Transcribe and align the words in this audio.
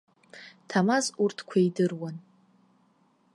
Ҭамаз 0.69 1.05
урҭқәа 1.23 1.57
идыруан. 1.67 2.15